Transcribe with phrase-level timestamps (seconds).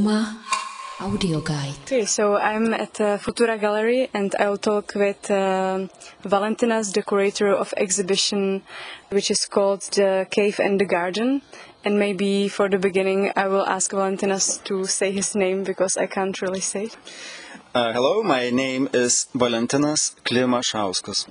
[0.00, 0.38] Uma
[0.98, 1.76] audio guide.
[1.84, 5.88] Okay, so I'm at uh, Futura Gallery and I'll talk with uh,
[6.24, 8.62] Valentinas, the curator of exhibition,
[9.10, 11.42] which is called The Cave and the Garden.
[11.84, 16.06] And maybe for the beginning, I will ask Valentinas to say his name because I
[16.06, 16.88] can't really say.
[17.74, 21.28] Uh, hello, my name is Valentinas Klimašauskas.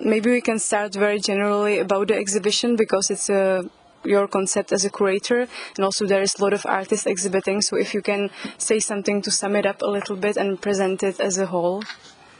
[0.00, 3.64] Maybe we can start very generally about the exhibition because it's a
[4.04, 5.46] your concept as a curator
[5.76, 9.22] and also there is a lot of artists exhibiting so if you can say something
[9.22, 11.82] to sum it up a little bit and present it as a whole.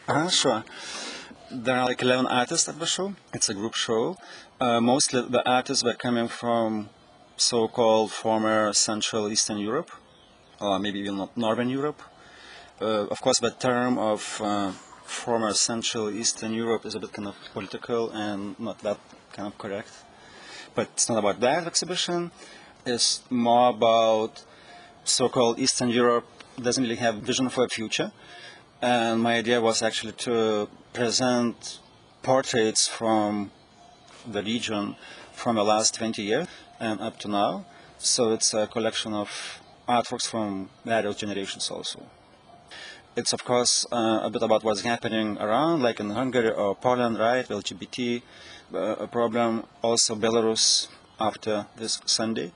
[0.06, 0.64] Uh, sure.
[1.50, 3.14] There are like 11 artists at the show.
[3.32, 4.16] It's a group show.
[4.60, 6.90] Uh, mostly the artists were coming from
[7.36, 9.90] so-called former central eastern europe
[10.60, 12.02] or maybe even northern europe.
[12.80, 14.72] Uh, of course the term of uh,
[15.04, 18.98] former central eastern europe is a bit kind of political and not that
[19.32, 19.90] kind of correct
[20.78, 22.30] but it's not about that exhibition.
[22.86, 24.44] It's more about
[25.02, 26.28] so-called Eastern Europe
[26.66, 28.12] doesn't really have vision for the future.
[28.80, 31.80] And my idea was actually to present
[32.22, 33.50] portraits from
[34.34, 34.94] the region
[35.32, 36.46] from the last 20 years
[36.78, 37.66] and up to now.
[37.98, 39.28] So it's a collection of
[39.88, 42.06] artworks from various generations also.
[43.18, 47.18] It's of course uh, a bit about what's happening around, like in Hungary or Poland,
[47.18, 47.44] right?
[47.48, 48.22] LGBT
[48.72, 50.86] uh, problem, also Belarus
[51.18, 52.52] after this Sunday.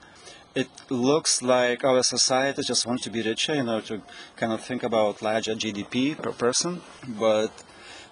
[0.54, 4.02] It looks like our society just wants to be richer, you know, to
[4.36, 7.50] kind of think about larger GDP per person, but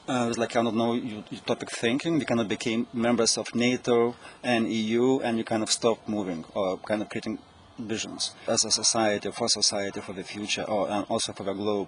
[0.09, 2.19] uh, it was like kind of no utopic thinking.
[2.19, 6.45] We kind of became members of NATO and EU, and you kind of stopped moving
[6.57, 7.39] or kind of creating
[7.79, 11.87] visions as a society, for society, for the future, or and also for the globe.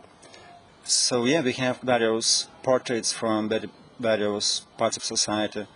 [0.85, 3.49] So yeah, we have various portraits from
[4.01, 5.67] various parts of society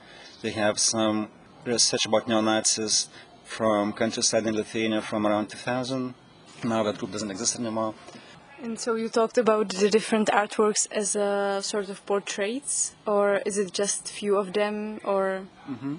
[0.42, 1.28] We have some
[1.64, 3.08] research about neo-Nazis
[3.44, 6.14] from countryside in Lithuania from around 2000.
[6.64, 7.94] Now that group doesn't exist anymore.
[8.62, 13.58] And so you talked about the different artworks as a sort of portraits, or is
[13.58, 15.42] it just few of them, or?
[15.70, 15.96] Mm-hmm.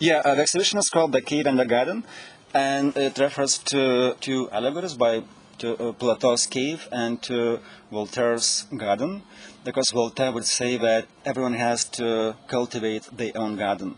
[0.00, 2.04] Yeah, uh, the exhibition is called "The Cave and the Garden,"
[2.52, 5.22] and it refers to two allegories by
[5.62, 9.22] to uh, Plato's cave and to Voltaire's garden,
[9.64, 13.94] because Voltaire would say that everyone has to cultivate their own garden.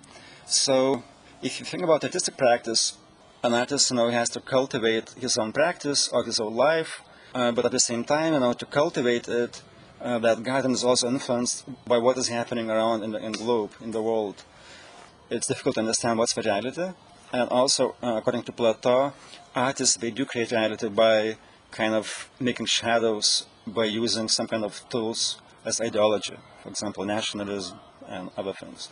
[0.47, 1.03] So,
[1.43, 2.99] if you think about artistic practice,
[3.43, 7.03] an artist you know has to cultivate his own practice or his own life,
[7.35, 9.63] uh, but at the same time, you know, to cultivate it,
[10.01, 13.39] uh, that garden is also influenced by what is happening around in the, in the
[13.39, 14.45] globe, in the world.
[15.31, 16.89] It's difficult to understand what's reality,
[17.33, 19.15] and also, uh, according to Plato,
[19.55, 21.37] artists they do create reality by
[21.75, 27.79] kind of making shadows by using some kind of tools as ideology, for example, nationalism
[28.09, 28.89] and other things.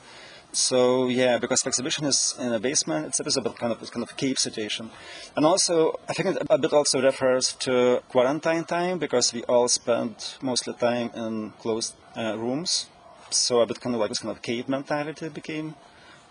[0.53, 4.03] So yeah, because the exhibition is in a basement, it's, a bit kind of kind
[4.03, 4.91] of cave situation,
[5.35, 9.69] and also I think it a bit also refers to quarantine time because we all
[9.69, 12.91] spend mostly time in closed uh, rooms.
[13.31, 15.75] So a bit kind of like this kind of cave mentality became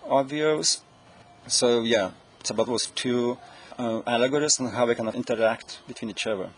[0.07, 0.83] obvious.
[1.47, 3.39] So yeah, it's about those two
[3.81, 6.49] uh, allegories and how we kind of interact between each other.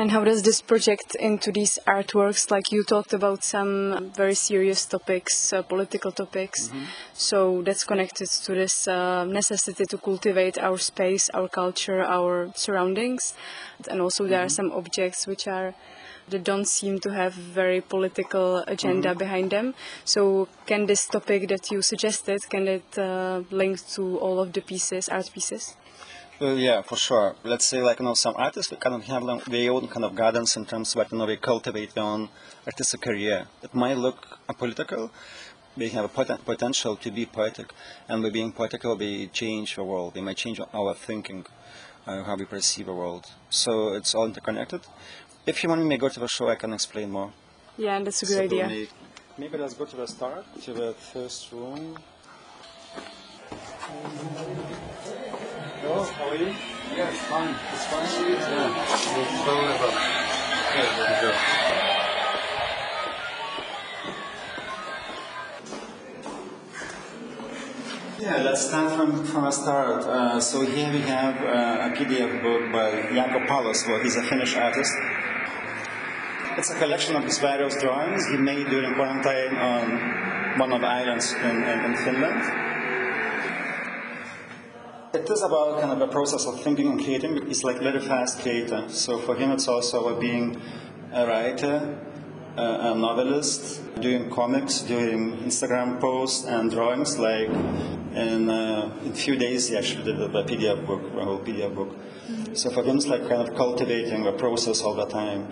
[0.00, 2.52] And how does this project into these artworks?
[2.52, 6.68] Like you talked about some very serious topics, uh, political topics.
[6.68, 6.84] Mm-hmm.
[7.14, 13.34] So that's connected to this uh, necessity to cultivate our space, our culture, our surroundings.
[13.90, 14.46] And also there mm-hmm.
[14.46, 15.74] are some objects which are
[16.28, 19.18] that don't seem to have very political agenda mm-hmm.
[19.18, 19.74] behind them.
[20.04, 24.60] So can this topic that you suggested can it uh, link to all of the
[24.60, 25.74] pieces, art pieces?
[26.40, 27.34] Uh, yeah, for sure.
[27.42, 30.56] Let's say like you know some artists kind of have their own kind of gardens
[30.56, 32.28] in terms of you know they cultivate their own
[32.64, 33.48] artistic career.
[33.60, 35.10] It might look apolitical.
[35.76, 37.72] They have a poten- potential to be poetic,
[38.08, 40.14] and by being poetical, they change the world.
[40.14, 41.44] They might change our thinking,
[42.06, 43.26] uh, how we perceive the world.
[43.50, 44.82] So it's all interconnected.
[45.44, 47.32] If you want me to go to the show, I can explain more.
[47.76, 48.66] Yeah, and that's a good so idea.
[48.68, 48.88] Maybe,
[49.38, 51.98] maybe let's go to the start, to the first room.
[55.88, 56.48] Hello, how are you?
[56.94, 57.54] Yeah, it's fine.
[57.72, 58.04] It's fine.
[58.28, 58.76] Yeah.
[59.16, 59.80] We'll slowly up.
[60.68, 61.30] Okay, there we go.
[68.20, 70.04] Yeah, let's start from, from a start.
[70.04, 73.48] Uh, so here we have uh, a PDF book by Jaakko
[73.88, 74.92] Well, He's a Finnish artist.
[76.58, 80.86] It's a collection of his various drawings he made during quarantine on one of the
[80.86, 82.67] islands in, in, in Finland
[85.14, 87.50] it is about kind of a process of thinking and creating.
[87.50, 88.88] It's like very fast creator.
[88.88, 90.60] So for him, it's also about being
[91.12, 91.98] a writer,
[92.56, 97.18] a novelist, doing comics, doing Instagram posts and drawings.
[97.18, 101.40] Like in, uh, in a few days, he actually did a PDF book, a whole
[101.40, 101.96] PDF book.
[102.52, 105.48] So for him, it's like kind of cultivating the process all the time.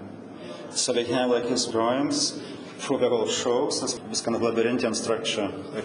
[0.70, 2.43] So we have like his drawings
[2.78, 5.49] through the whole shows, this, this kind of labyrinthian structure.
[5.75, 5.84] Like,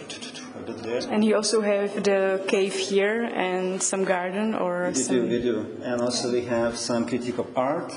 [0.61, 1.01] a bit there.
[1.09, 5.15] And you also have the cave here and some garden or We some.
[5.15, 5.77] do, we do.
[5.83, 7.93] And also we have some critique of art,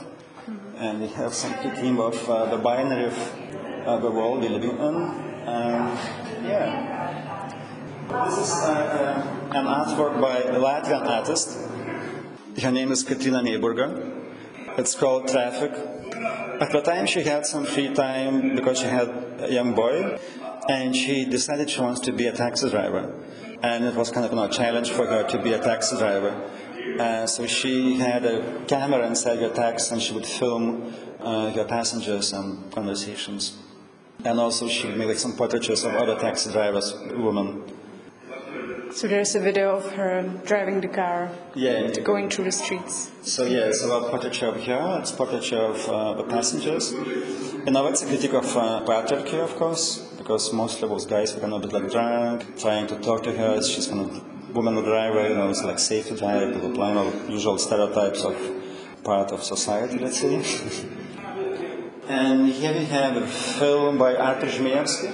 [0.79, 3.19] and we have some critique of uh, the binary of
[3.87, 4.95] uh, the world we're living in.
[5.47, 5.99] And
[6.47, 7.03] yeah.
[8.27, 11.59] This is uh, uh, an artwork by a Latvian artist.
[12.61, 13.89] Her name is Katrīna Neiburga.
[14.79, 15.73] It's called Traffic.
[16.61, 19.09] At the time, she had some free time because she had
[19.41, 20.19] a young boy,
[20.69, 23.13] and she decided she wants to be a taxi driver.
[23.63, 25.97] And it was kind of you know, a challenge for her to be a taxi
[25.97, 26.33] driver.
[26.99, 31.65] Uh, so she had a camera inside her taxi, and she would film uh, her
[31.65, 33.59] passengers and conversations.
[34.25, 37.65] And also, she made like, some portraits of other taxi drivers, women.
[38.95, 43.11] So there's a video of her driving the car, Yeah, going through the streets.
[43.23, 46.93] So yeah, it's about portraiture of her, it's portraiture of uh, the passengers.
[46.93, 51.41] And now it's a critique of uh, patriarchy, of course, because mostly those guys were
[51.41, 53.61] kind of a bit like drunk, trying to talk to her.
[53.65, 57.13] She's kind of woman driver, you know, it's like safety driver, blah, blah, blah, know,
[57.29, 58.37] usual stereotypes of
[59.03, 60.37] part of society, let's say.
[62.09, 65.13] and here we have a film by Artur Żmijewski.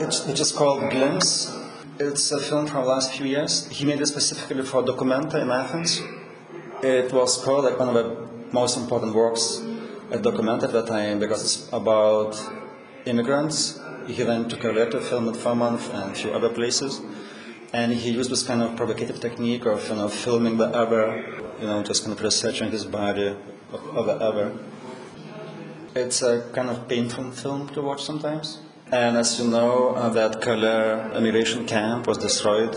[0.00, 1.59] It's, it's just called Glimpse.
[2.02, 3.68] It's a film from the last few years.
[3.68, 6.00] He made it specifically for Documenta in Athens.
[6.82, 9.60] It was called like one of the most important works
[10.10, 12.40] at Documenta at that time because it's about
[13.04, 13.78] immigrants.
[14.06, 17.02] He then took a to film it for a month and a few other places.
[17.74, 21.22] And he used this kind of provocative technique of you know, filming the other,
[21.60, 23.36] you know, just kind of researching his body
[23.74, 24.56] of, of the other.
[25.94, 28.60] It's a kind of painful film to watch sometimes.
[28.92, 32.76] And as you know, uh, that Calais immigration camp was destroyed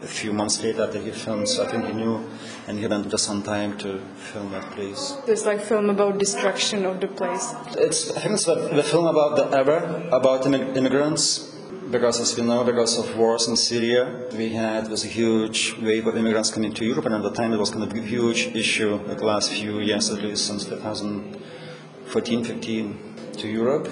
[0.00, 2.24] a few months later after he filmed, so I think he knew,
[2.68, 3.98] and he went just on time to
[4.30, 5.16] film that place.
[5.26, 7.52] There's like film about destruction of the place.
[7.76, 9.78] It's, I think it's the, the film about the ever,
[10.12, 11.52] about immig- immigrants,
[11.90, 16.16] because as we know, because of wars in Syria, we had this huge wave of
[16.16, 18.94] immigrants coming to Europe, and at the time it was kind of a huge issue,
[19.08, 22.98] like the last few years at least, since 2014, 15,
[23.38, 23.88] to Europe.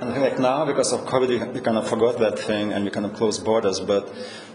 [0.00, 2.84] And I think like now, because of COVID, we, kind of forgot that thing and
[2.84, 3.80] we kind of closed borders.
[3.80, 4.12] But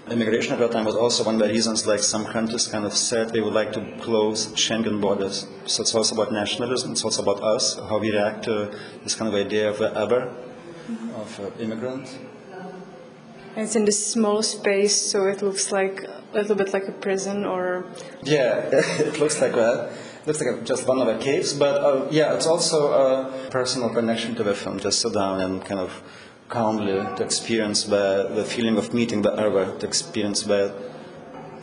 [0.10, 2.94] immigration at that time was also one of the reasons, like some countries kind of
[2.94, 5.46] said they would like to close Schengen borders.
[5.66, 6.94] So it's also about nationalism.
[6.94, 8.72] It's also about us, how we react to
[9.04, 10.32] this kind of idea of the other,
[11.16, 12.18] of uh, immigrant.
[13.58, 17.44] It's in this small space, so it looks like a little bit like a prison
[17.44, 17.86] or.
[18.24, 19.92] Yeah, it looks like that.
[20.26, 24.36] Looks like just one of the caves, but uh, yeah, it's also a personal connection
[24.36, 24.80] to the film.
[24.80, 26.02] Just sit down and kind of
[26.48, 30.74] calmly to experience the, the feeling of meeting the other, to experience the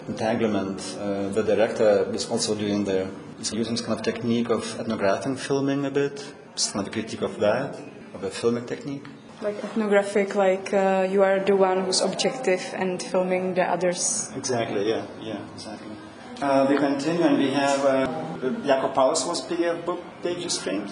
[0.09, 0.79] entanglement.
[1.01, 3.09] Uh, the director is also doing there.
[3.39, 6.23] He's using this kind of technique of ethnographic filming a bit.
[6.53, 7.79] It's kind of a critique of that,
[8.13, 9.05] of the filming technique.
[9.41, 14.31] Like ethnographic, like uh, you are the one who's objective and filming the others.
[14.37, 15.97] Exactly, yeah, yeah, exactly.
[16.43, 20.91] Uh, we continue and we have uh, Pallasvuo's PDF book pages framed.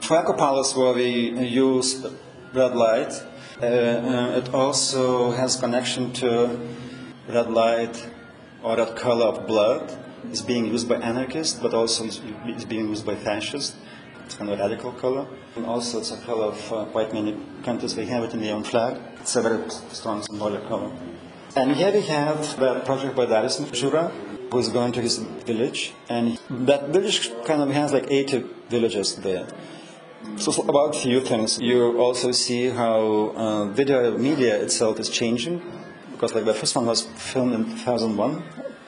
[0.00, 2.06] For Jaakko Pallasvuo, where we use
[2.52, 3.12] red light,
[3.60, 6.58] uh, uh, it also has connection to
[7.28, 8.08] red light
[8.62, 9.96] or that color of blood.
[10.30, 13.76] It's being used by anarchists, but also it's, being used by fascists.
[14.24, 15.26] It's kind of a radical color.
[15.56, 17.94] And also, it's a color of uh, quite many countries.
[17.94, 19.00] They have it in their own flag.
[19.20, 20.90] It's a very strong symbolic color.
[21.54, 24.10] And here we have the project by Darius Žiūra,
[24.52, 25.16] who is going to his
[25.48, 25.94] village.
[26.08, 29.46] And that village kind of has like 80 villages there.
[30.36, 31.58] So about a few things.
[31.58, 35.62] You also see how uh, video media itself is changing,
[36.12, 38.42] because like the first one was filmed in 2001,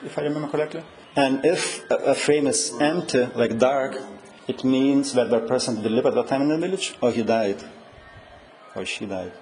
[0.05, 0.83] if I remember correctly.
[1.15, 3.97] And if a, a frame is empty, like dark,
[4.47, 7.61] it means that the person didn't at that time in the village, or he died,
[8.75, 9.33] or she died.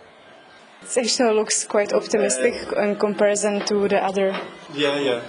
[0.83, 4.35] It actually looks quite optimistic in comparison to the other.
[4.73, 5.21] Yeah, yeah.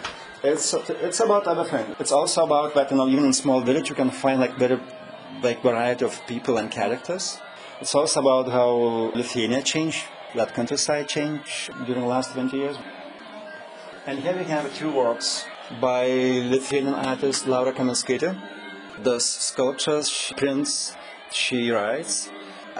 [0.45, 1.97] It's it's about everything.
[1.99, 4.79] It's also about that you know even in small village you can find like very
[5.43, 7.41] like variety of people and characters.
[7.81, 8.71] It's also about how
[9.15, 12.77] Lithuania changed, that countryside changed during the last 20 years.
[14.07, 15.47] And here we have two works
[15.81, 16.09] by
[16.53, 18.39] Lithuanian artist Laura Kaminskaitė.
[19.03, 20.95] The sculptures she prints,
[21.33, 22.31] she writes.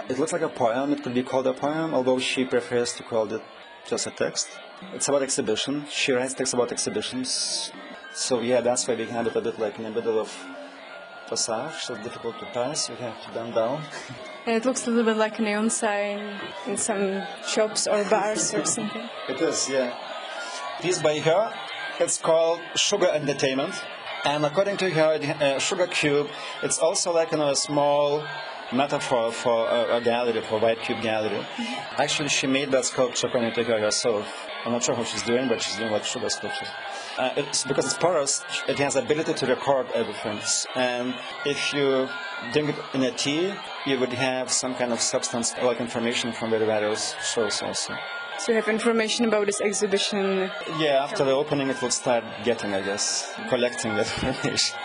[0.07, 3.01] It looks like a poem, it could be called a poem, although she prefers to
[3.03, 3.41] call it
[3.87, 4.49] just a text.
[4.93, 5.85] It's about exhibition.
[5.89, 7.71] She writes texts about exhibitions.
[8.13, 10.31] So yeah, that's why we have it a bit like in the middle of
[11.27, 12.89] passage, so difficult to pass.
[12.89, 13.81] We have to bend down.
[14.45, 18.53] And it looks a little bit like a neon sign in some shops or bars
[18.53, 19.09] or something.
[19.29, 19.93] It is, yeah.
[20.81, 21.53] Piece by her,
[21.99, 23.73] It's called Sugar Entertainment.
[24.25, 26.27] And according to her, uh, Sugar Cube,
[26.63, 28.23] it's also like you know, a small
[28.73, 31.37] metaphor for a, a gallery, for White Cube Gallery.
[31.37, 32.01] Mm-hmm.
[32.01, 34.25] Actually, she made that sculpture according to her herself.
[34.65, 36.65] I'm not sure how she's doing, but she's doing like sugar sculpture.
[37.19, 40.39] Uh, it's because it's porous, it has the ability to record everything.
[40.75, 41.13] And
[41.45, 42.09] if you
[42.51, 43.53] drink it in a tea,
[43.85, 47.95] you would have some kind of substance like information from the various shows also.
[48.39, 50.51] So you have information about this exhibition?
[50.77, 54.75] Yeah, after the opening it will start getting, I guess, collecting that information.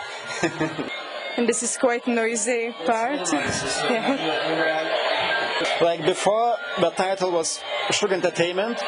[1.37, 3.33] and this is quite noisy part.
[3.33, 5.11] yeah.
[5.81, 7.59] Like before, the title was
[7.91, 8.81] Sugar Entertainment,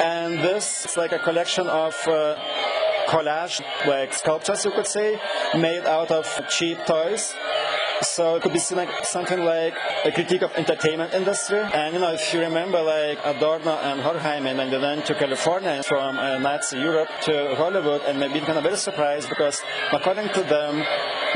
[0.00, 2.36] and this is like a collection of uh,
[3.06, 5.18] collage, like sculptures, you could say,
[5.56, 7.34] made out of cheap toys.
[8.02, 11.58] So it could be seen like something like a critique of entertainment industry.
[11.58, 15.82] And you know, if you remember, like Adorno and Horkheimer, and they went to California
[15.82, 19.60] from uh, Nazi Europe to Hollywood, and maybe kind of very surprised because,
[19.92, 20.82] according to them,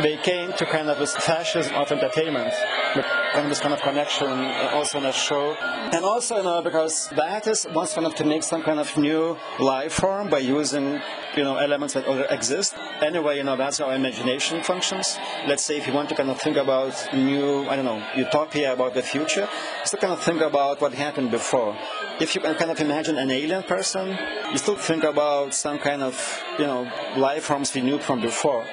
[0.00, 2.54] they came to kind of this fascism of entertainment.
[2.96, 5.54] And this kind of connection uh, also in a show.
[5.54, 8.96] And also, you know, because the artist wants kind of to make some kind of
[8.96, 11.00] new life form by using,
[11.36, 12.74] you know, elements that already exist.
[13.00, 15.18] Anyway, you know, that's how imagination functions.
[15.46, 18.72] Let's say if you want to kind of think about new, I don't know, utopia
[18.72, 19.48] about the future,
[19.84, 21.76] still kind of think about what happened before.
[22.20, 24.16] If you can kind of imagine an alien person,
[24.52, 26.14] you still think about some kind of,
[26.58, 28.64] you know, life forms we knew from before.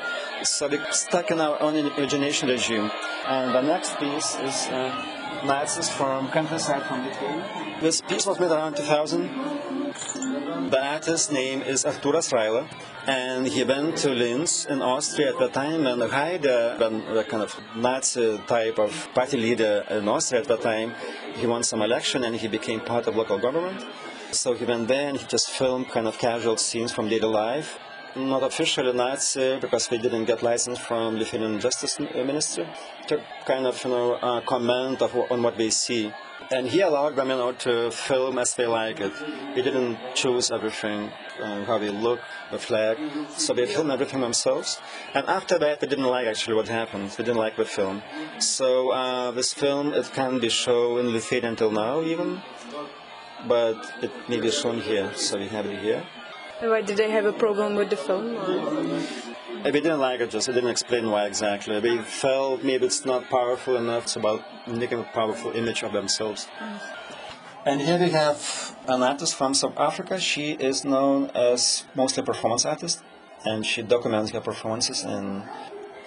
[0.43, 2.89] So we're stuck in our own imagination regime.
[3.27, 7.77] And the next piece is uh, Nazis from countryside from Lithuania.
[7.79, 10.71] This piece was made around 2000.
[10.71, 12.67] The artist's name is Artūras Raila,
[13.05, 17.55] and he went to Linz in Austria at the time when Haider, the kind of
[17.75, 20.93] Nazi type of party leader in Austria at the time,
[21.35, 23.85] he won some election and he became part of local government.
[24.31, 27.77] So he went there and he just filmed kind of casual scenes from daily life
[28.15, 32.67] not officially Nazi because we didn't get license from Lithuanian Justice Ministry
[33.07, 36.11] to kind of you know uh, comment of, on what they see.
[36.51, 39.13] And he allowed them you know to film as they like it.
[39.55, 41.09] He didn't choose everything,
[41.41, 42.19] uh, how they look,
[42.51, 42.97] the flag.
[43.37, 44.79] So they filmed everything themselves.
[45.13, 47.11] And after that, they didn't like actually what happened.
[47.11, 48.01] They didn't like the film.
[48.39, 52.41] So uh, this film it can be shown in Lithuania until now even,
[53.47, 55.11] but it may be shown here.
[55.15, 56.03] So we have it here.
[56.61, 58.35] Why did they have a problem with the film?
[59.63, 61.79] They didn't like it, just they didn't explain why exactly.
[61.79, 64.03] They felt maybe it's not powerful enough.
[64.03, 66.47] It's about making a powerful image of themselves.
[67.65, 70.19] And here we have an artist from South Africa.
[70.19, 73.03] She is known as mostly a performance artist,
[73.43, 75.03] and she documents her performances.
[75.03, 75.43] And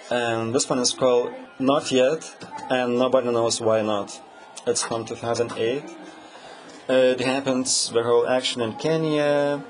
[0.09, 2.21] and this one is called Not Yet,
[2.69, 4.21] and nobody knows why not.
[4.67, 5.83] It's from 2008.
[6.87, 9.63] Uh, it happens the whole action in Kenya,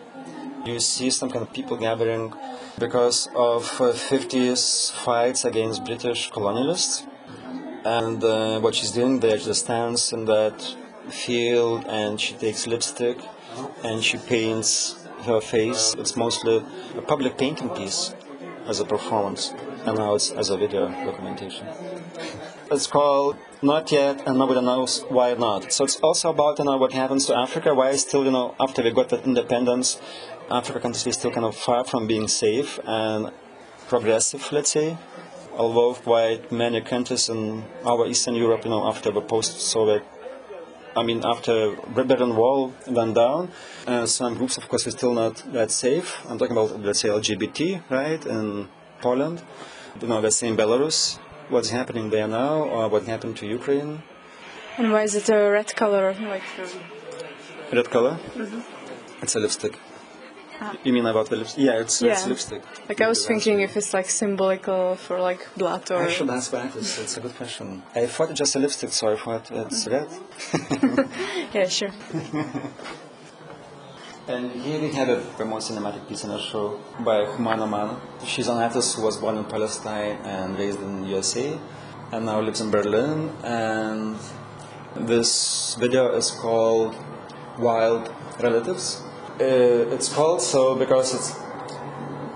[0.66, 2.34] you see some kind of people gathering
[2.80, 7.08] because of uh, 50s fights against British colonialists.
[7.86, 10.76] And uh, what she's doing there, she stands in that
[11.10, 13.18] field and she takes lipstick
[13.84, 15.94] and she paints her face.
[15.98, 16.64] It's mostly
[16.98, 18.16] a public painting piece
[18.68, 19.54] as a performance,
[19.86, 21.68] and now it's as a video documentation.
[22.72, 25.72] It's called Not Yet, and nobody knows why not.
[25.72, 27.76] So it's also about you know what happens to Africa.
[27.76, 30.02] Why still you know after we got that independence,
[30.50, 33.32] Africa countries is still kind of far from being safe and
[33.88, 34.98] progressive, let's say.
[35.58, 40.04] Although quite many countries in our Eastern Europe, you know, after the post-Soviet,
[40.96, 43.52] I mean, after the Berlin Wall went down,
[43.88, 46.26] uh, some groups, of course, are still not that safe.
[46.30, 48.70] I'm talking about, let's say, LGBT, right, in
[49.02, 49.42] Poland.
[50.02, 51.18] You know, let's say in Belarus,
[51.50, 54.04] what's happening there now, or what happened to Ukraine.
[54.78, 56.14] And why is it a red color?
[56.14, 56.44] Like
[57.72, 58.20] red color?
[58.36, 59.24] Mm-hmm.
[59.24, 59.78] It's a lipstick.
[60.84, 61.64] You mean about the lipstick?
[61.64, 62.14] Yeah, it's, yeah.
[62.14, 62.64] it's lipstick.
[62.88, 66.04] Like I was thinking if it's like symbolical for like blood or.
[66.04, 66.76] I should ask that.
[66.76, 67.84] It's, it's a good question.
[67.96, 69.92] I thought it's just a lipstick, so I thought it's mm.
[69.92, 70.10] red.
[71.54, 71.90] yeah, sure.
[74.28, 78.00] and here we have a very more cinematic piece in our show by Jumana Manna.
[78.26, 81.60] She's an artist who was born in Palestine and raised in USA,
[82.12, 83.30] and now lives in Berlin.
[83.44, 84.18] And
[84.96, 86.96] this video is called
[87.58, 89.05] Wild Relatives
[89.38, 91.36] Uh, it's called so because it's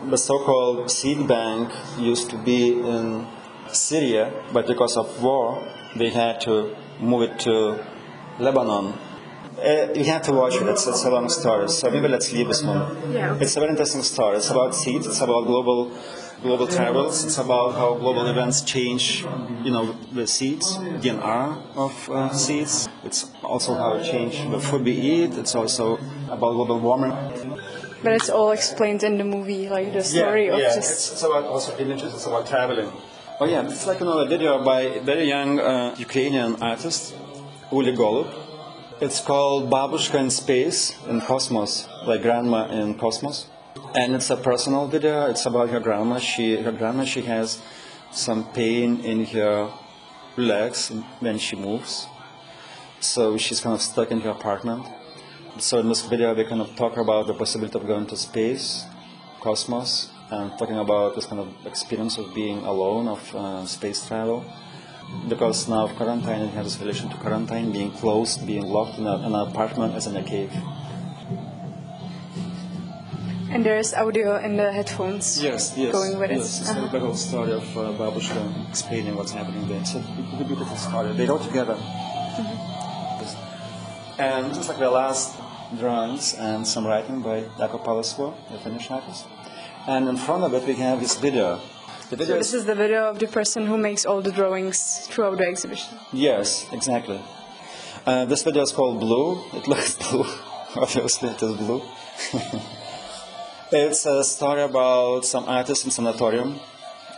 [0.09, 3.25] the so-called seed bank used to be in
[3.71, 5.65] Syria, but because of war,
[5.95, 7.85] they had to move it to
[8.37, 8.93] Lebanon.
[9.57, 10.67] Uh, you have to watch it.
[10.67, 11.67] It's, it's a long story.
[11.69, 13.11] So maybe let's leave this one.
[13.11, 13.37] Yeah.
[13.39, 14.37] It's a very interesting story.
[14.37, 15.07] It's about seeds.
[15.07, 15.91] It's about global
[16.41, 17.25] global travels.
[17.25, 19.25] It's about how global events change,
[19.63, 22.87] you know, the seeds, DNA of uh, seeds.
[23.03, 25.33] It's also how it changes the food we eat.
[25.37, 27.11] It's also about global warming.
[28.01, 30.75] But it's all explained in the movie, like the story yeah, of yeah.
[30.75, 30.91] just.
[30.91, 32.13] It's, it's about also images.
[32.13, 32.91] It's about traveling.
[33.41, 37.15] Oh yeah, it's like another video by a very young uh, Ukrainian artist,
[37.71, 38.48] Uli Golub.
[39.01, 43.47] It's called Babushka in Space in Cosmos, like grandma in Cosmos.
[43.95, 45.29] And it's a personal video.
[45.29, 46.19] It's about her grandma.
[46.19, 47.61] She, her grandma, she has
[48.11, 49.71] some pain in her
[50.35, 50.91] legs
[51.21, 52.07] when she moves.
[52.99, 54.85] So she's kind of stuck in her apartment.
[55.59, 58.83] So in this video, we kind of talk about the possibility of going to space,
[59.39, 64.43] cosmos, and talking about this kind of experience of being alone, of uh, space travel.
[65.27, 69.05] Because now of quarantine, it has this relation to quarantine, being closed, being locked in,
[69.05, 70.51] a, in an apartment as in a cave.
[73.51, 75.41] And there's audio in the headphones.
[75.41, 75.91] Yes, yes.
[75.91, 76.37] Going with it.
[76.37, 76.61] yes.
[76.61, 76.87] It's Uh-huh.
[76.91, 79.79] the whole story of uh, Babushka explaining what's happening there.
[79.81, 81.13] It's a, it's a beautiful story.
[81.13, 81.75] They wrote together.
[84.19, 85.35] And this is like the last
[85.79, 89.25] drawings and some writing by Jaakko Pallasvuo, the Finnish artist.
[89.87, 91.59] And in front of it we have this video.
[92.09, 95.05] The video So this is the video of the person who makes all the drawings
[95.09, 95.95] throughout the exhibition.
[96.11, 97.21] Yes, exactly.
[98.03, 99.43] Uh, this video is called Blue.
[99.53, 100.25] It looks blue.
[100.75, 101.83] Obviously, it is blue.
[103.71, 106.59] it's a story about some artist in sanatorium,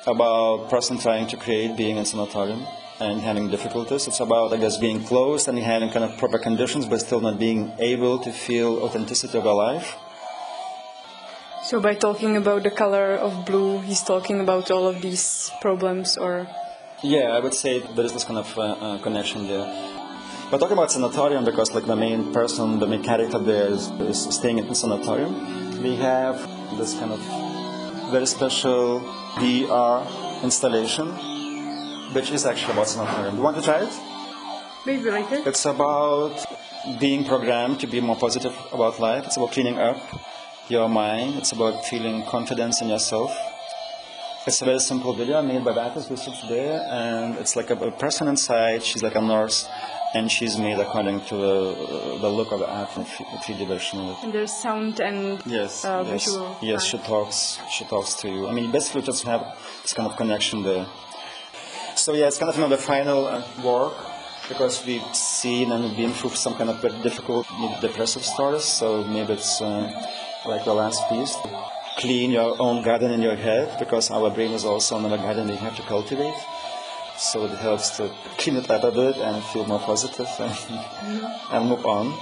[0.05, 2.67] about person trying to create being in sanatorium
[2.99, 4.09] and having difficulties.
[4.09, 7.39] It's about, I guess, being closed and having kind of proper conditions, but still not
[7.39, 9.95] being able to feel authenticity of life.
[11.63, 16.17] So by talking about the color of blue, he's talking about all of these problems
[16.17, 16.47] or
[17.03, 19.65] Yeah, I would say there is this kind of uh, uh, connection there.
[20.49, 24.35] But talking about sanatorium, because like the main person, the main character there is, is
[24.35, 26.35] staying in the sanatorium, we have
[26.77, 27.21] this kind of
[28.11, 28.99] very special
[29.37, 30.05] VR
[30.43, 31.07] installation,
[32.13, 33.35] which is actually about sanatorium.
[33.35, 33.93] Do you want to try it?
[34.85, 35.41] maybe later.
[35.45, 36.43] It's about
[36.99, 39.25] being programmed to be more positive about life.
[39.25, 40.01] It's about cleaning up
[40.71, 41.35] your mind.
[41.35, 43.31] It's about feeling confidence in yourself.
[44.47, 47.91] It's a very simple video made by who sits there, and it's like a, a
[47.91, 48.81] person inside.
[48.81, 49.67] She's like a nurse,
[50.15, 54.17] and she's made according to the, the look of the art in 3D version of
[54.17, 54.23] it.
[54.23, 56.57] And there's sound and Yes, uh, yes, visual.
[56.61, 56.83] yes.
[56.85, 57.59] She talks.
[57.69, 58.47] She talks to you.
[58.47, 59.43] I mean, basically, just have
[59.83, 60.87] this kind of connection there.
[61.95, 63.93] So yeah, it's kind of the final uh, work
[64.49, 67.45] because we've seen and been through some kind of very difficult,
[67.79, 68.63] depressive stories.
[68.63, 69.91] So maybe it's uh,
[70.45, 71.35] like the last piece.
[71.97, 75.55] Clean your own garden in your head because our brain is also another garden we
[75.55, 76.33] have to cultivate.
[77.17, 80.57] So it helps to clean it up a bit and feel more positive and,
[81.51, 82.17] and move on.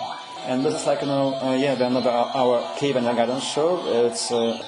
[0.46, 3.82] And this is like, you know, uh, yeah, the another our cave and garden show.
[4.06, 4.60] It's a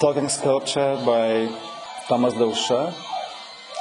[0.00, 1.48] talking sculpture by
[2.08, 2.94] Tomas Daukša.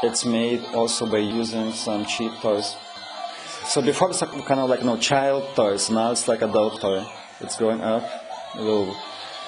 [0.03, 2.75] It's made also by using some cheap toys.
[3.65, 5.89] So before it's kind of like you know child toys.
[5.89, 7.05] Now it's like adult toy.
[7.39, 8.03] It's growing up.
[8.55, 8.95] It will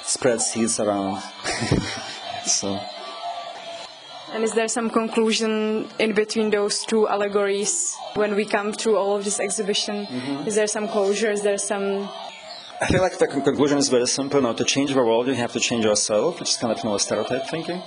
[0.03, 1.21] spread seeds around.
[2.45, 2.79] so
[4.33, 9.15] And is there some conclusion in between those two allegories when we come through all
[9.17, 10.05] of this exhibition?
[10.05, 10.47] Mm-hmm.
[10.47, 11.31] Is there some closure?
[11.31, 12.09] Is there some
[12.81, 14.41] I feel like the con- conclusion is very simple.
[14.41, 16.89] Now, to change the world, you have to change yourself, which is kind of you
[16.89, 17.81] know stereotype thinking.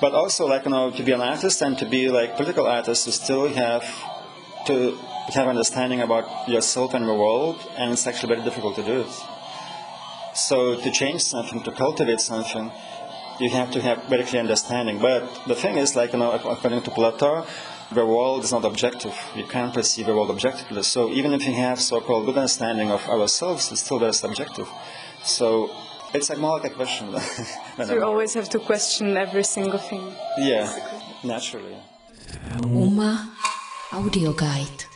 [0.00, 3.06] But also, like you know, to be an artist and to be like political artist,
[3.06, 3.82] you still have
[4.66, 4.96] to
[5.34, 9.37] have understanding about yourself and the world, and it's actually very difficult to do it.
[10.46, 12.70] So to change something, to cultivate something,
[13.40, 14.98] you have to have very clear understanding.
[14.98, 17.46] But the thing is, like you know, according to Plato,
[17.92, 19.14] the world is not objective.
[19.34, 20.82] You can't perceive the world objectively.
[20.82, 24.68] So even if you have so-called good understanding of ourselves, it's still very subjective.
[25.24, 25.70] So
[26.14, 27.14] it's like more like a question.
[27.76, 30.14] so you always have to question every single thing?
[30.38, 30.66] yeah,
[31.24, 31.76] naturally.
[32.62, 33.30] Uma
[33.92, 34.87] Audio Guide.